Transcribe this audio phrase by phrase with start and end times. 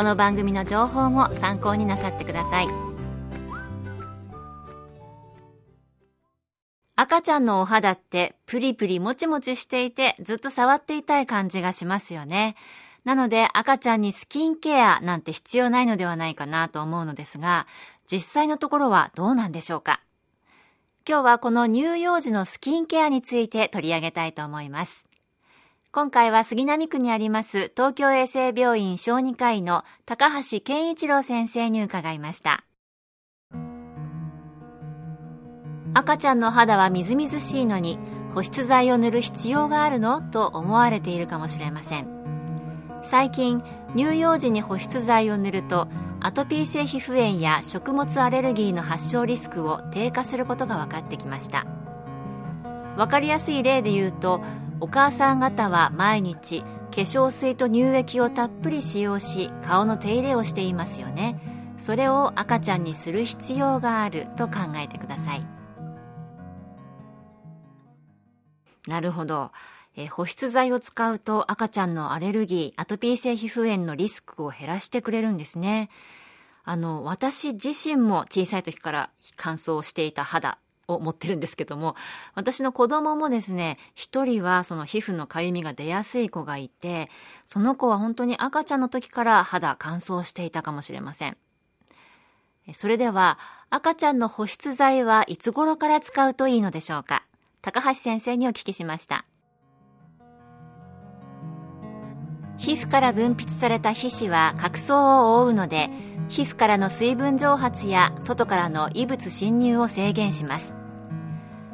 [0.00, 2.68] この番組の情報も参考になさってください
[6.96, 12.56] 赤ちゃんのお肌ってプリプリもちもちしていてずっと触っていたい感じがしますよね。
[13.04, 17.66] なので赤ちゃんにスキンケアなんて必要ないのではないかなと思うのですが、
[18.10, 20.00] 実際のところはどうなんでしょうか
[21.06, 25.09] 今日はこの乳幼児のスキンケアについて取り上げたいと思います。
[25.92, 32.62] 今回は杉並区にあります東京衛生病院小児科医の高橋健一郎先生に伺いました。
[35.92, 37.98] 赤ちゃんの肌はみずみずしいのに
[38.32, 40.22] 保湿剤を塗る必要があるの？
[40.22, 42.06] と思われているかもしれません。
[43.02, 43.60] 最近
[43.96, 45.88] 乳幼児に保湿剤を塗ると
[46.20, 51.66] アトピー性皮膚炎や食物アレルギーの発症リスクを低下することが分かってきました。
[52.96, 54.40] 分かりやすい例で言うと
[54.80, 61.38] お母さん方は毎日化粧水と乳液をたっぷり使用し顔の手入れをしていますよね
[61.76, 65.60] それを赤ちゃんにする必要があると考えてください
[68.86, 69.52] なるほど。
[69.96, 75.90] え保湿剤を使うと赤ちゃんのアレルギー、アトピー性皮膚炎のリスクを減らしてくれるんですね。
[76.64, 80.58] あの、私自身も小さい時から乾燥していた肌
[80.94, 81.96] を持ってるんですけども、
[82.34, 87.08] 私の子供もですね、一人はその皮膚のかゆみが出やすい子がいて、
[87.46, 91.36] その子は本当に赤ちゃんの時から肌乾燥していたかもしれません。
[92.72, 93.38] それでは、
[93.70, 97.24] 赤ちゃんの保湿剤はいつ頃から使うといいのでしょうか？
[97.62, 99.24] 高橋先生にお聞きしました。
[102.58, 105.88] 皮膚から分泌された皮脂は角層を覆うので
[106.28, 110.76] 皮膚からの水分蒸発や外からの異物侵入を制限します。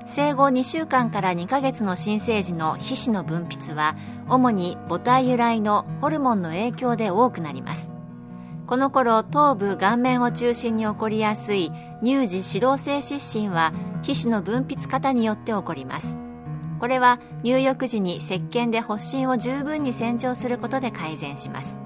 [0.07, 3.97] 生後2週間から2ヶ月の新生児の皮脂の分泌は
[4.29, 7.93] 主に母体由来のホルモンの影響で多くなります。
[8.67, 11.71] この頃頭部顔面を中心に起こりやすい
[12.03, 13.73] 乳児指導性湿疹は
[14.03, 16.17] 皮脂の分泌過多によって起こります。
[16.79, 21.81] これは入浴時に石鹸で発疹を十分に洗浄することで改善します。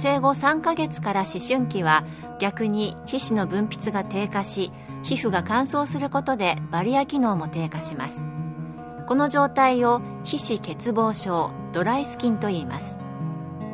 [0.00, 2.04] 生後3ヶ月から思春期は
[2.38, 4.72] 逆に皮脂の分泌が低下し
[5.02, 8.24] 皮膚が乾燥することでバリア機能も低下します。
[9.06, 12.98] この状態を皮脂欠乏症ドライスキンと言います。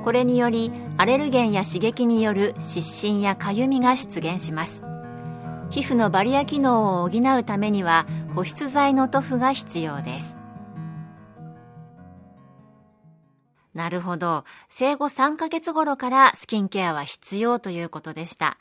[0.03, 4.83] これによりアレルゲンや刺激による湿疹やかゆみが出現します。
[5.71, 10.39] 皮膚のバリア機能を補うためには保湿剤の塗布が必要です。
[13.77, 14.45] なるほど。
[14.71, 18.57] 生後3ヶ月頃からスキンケアは必要ということでした。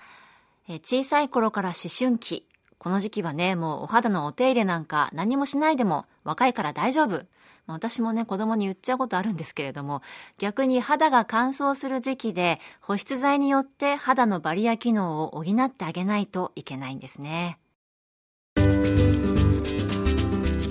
[0.68, 2.46] え小さい頃から思春期。
[2.78, 7.24] この時期はねもうお肌のお手入れなんか何もしないでも若いから大丈夫。
[7.66, 10.04] 私もね、子供に言っちゃうことあるんですけれども、
[10.38, 17.58] 逆に肌が乾燥する時期で保湿剤によって肌のバリア機能を補ってあげないといけないんですね。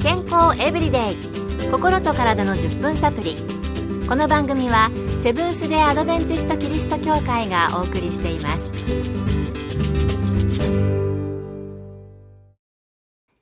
[0.03, 1.71] 健康エブリデイ。
[1.71, 3.64] 心と体の10分サプリ。
[4.07, 4.91] この番組は
[5.23, 8.71] セブンス・デ・アドベンチスト・キリスト教会がお送りしています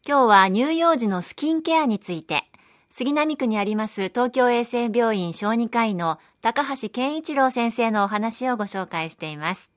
[0.07, 2.45] 今日は乳幼児のスキンケアについて
[2.91, 9.73] 杉並区にあります東京衛生病院小児科医の高橋健一郎先生のお話をご紹介しています。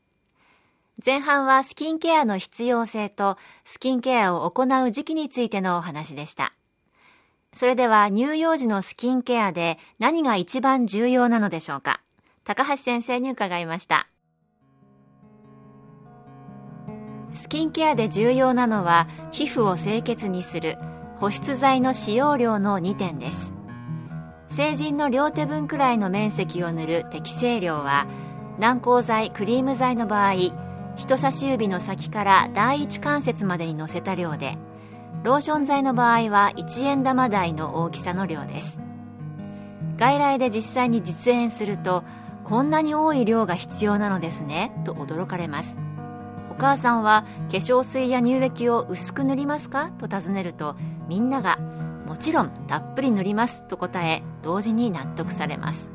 [1.06, 6.54] 前半はスキンケアの必要性とスキンケアを行う時期についてのお話でした。
[7.56, 12.02] それでは乳幼児のスキンケアで何が一番重要なのでしょうか？
[12.44, 14.08] 高橋先生に伺いました。
[17.34, 20.78] スキンケアで重要なのは皮膚を清潔にする
[21.18, 23.54] 保湿剤の使用量の2点です
[24.50, 28.08] 成人の両手分くらいの面積を塗る適正量は
[28.58, 30.36] 軟膏剤クリーム剤の場合
[30.96, 34.58] 人差し指の先から第一関節までに乗せた量で
[35.26, 38.80] ローション剤の場合は1円玉台の大きさの量です。
[39.98, 42.04] 外来で実際に実演すると
[42.44, 45.80] こんなに多い量が必要なのですねと驚かれます。
[46.52, 49.90] お母さんは化粧水や乳液を薄く塗りますか？
[49.98, 50.76] と尋ねると
[51.08, 51.58] みんなが
[52.06, 55.90] もちろんたっぷり塗りますと答え同時に納得されます。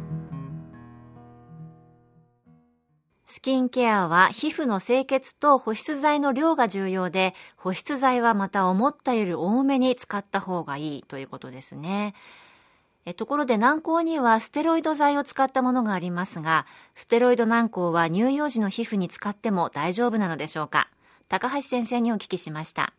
[3.32, 12.15] スキンケアは皮膚の清潔と保湿剤の量が重要で保湿剤はまた思ったより多めに使った方がいいということですね。
[13.06, 16.67] えところで軟膏にはステロイド剤を使ったものがありますが
[16.97, 20.91] ステロイド軟膏は乳幼児の皮膚に使っても大丈夫なのでしょうか？
[21.29, 22.93] 高橋先生にお聞きしました。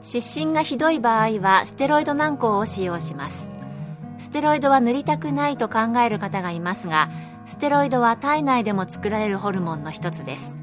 [0.00, 3.50] 湿疹がひどい場合はステロイド軟膏を使用します。
[4.34, 7.08] テロイドは塗りたくないと考える方がいますが
[7.46, 10.56] ステロイドは体内でも作られるホルモンの一つです。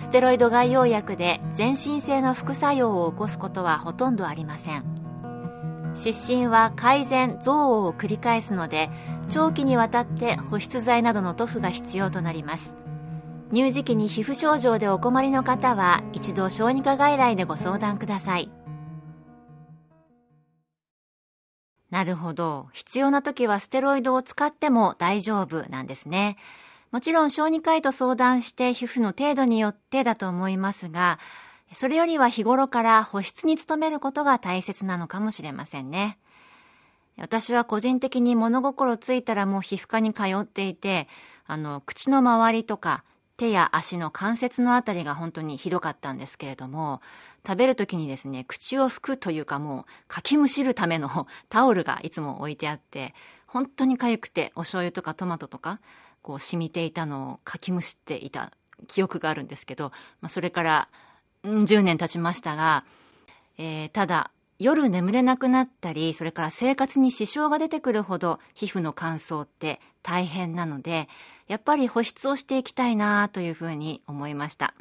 [0.00, 4.82] ステロイド外用薬で全身性の副作用を起こすことはほとんどありません。
[5.94, 8.90] 湿疹は改善増悪を繰り返すので
[9.28, 12.74] 長期にわたって保湿剤などの塗布が必要となります。
[13.52, 18.50] 乳児期に皮膚症状でお困りの方は一度小児科外来でご相談ください。
[21.94, 22.70] なるほど。
[22.72, 26.36] 必要な時はステロイドを使っても大丈夫なんですね。
[26.90, 31.20] もちろん小児科医と相談して皮膚の程度によってだと思いますが、
[31.72, 36.18] それよりは日頃から保湿に努めることが大切なのかもしれませんね。
[37.16, 41.06] 私は個人的に物心ついたらもう皮膚科に通っていて、
[41.46, 43.04] あの、口の周りとか
[43.36, 47.00] 手や足の関節のあたりが本当にひどかったんですけれども、
[47.46, 53.14] 食べるときにですね、口を拭くというかもう、かきむしるための タオルがいつも置いてあって、
[53.46, 55.80] 本当に痒くて、お醤油とかトマトとか、
[56.22, 58.52] こう染みていたのをかきむしっていた
[58.86, 59.90] 記憶があるんですけど、
[60.20, 60.88] まあ、それから、
[61.44, 62.84] 10年経ちましたが、
[63.58, 71.08] えー、ただ、夜眠れなくなったり、それから生活に支障が出てくるほど皮膚の乾燥って大変なので、
[71.48, 74.74] やっぱり保湿をしていきたいなというふうに思いました。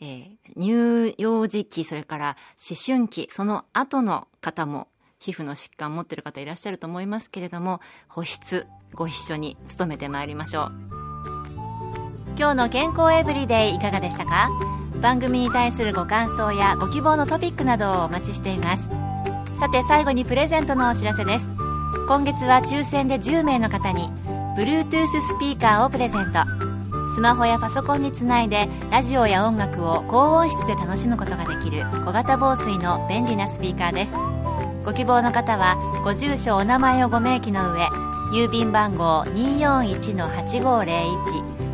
[0.00, 2.36] えー、乳幼児期、それから
[2.70, 10.72] 思春期、その後の方も皮膚の疾患持ってる方いらっしゃると思いますけれども、保湿ご一緒に努めてまいりましょう。
[12.38, 14.77] 今日の健康エブリデイいかがでしたか？
[15.00, 18.88] 番組に対するご感想やご希望のトピックなどをお待ちしています。
[19.58, 21.50] さて最後にプレゼントのお知らせです。
[22.08, 24.08] 今月は抽選で10名の方に
[24.56, 26.38] Bluetooth スピーカーをプレゼント。
[27.14, 34.14] スマホやパソコンにつないでラジオや音楽を高音質で楽しむことができる小型防水の便利なスピーカーです。
[34.84, 37.88] ご希望の方はご住所お名前をご明記の上
[38.32, 41.47] 郵便番号241-8501